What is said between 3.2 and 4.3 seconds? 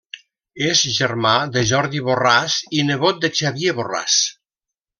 de Xavier Borràs.